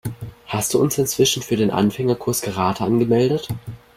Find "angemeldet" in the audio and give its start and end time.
2.83-3.47